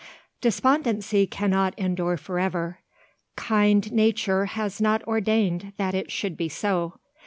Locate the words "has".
4.45-4.81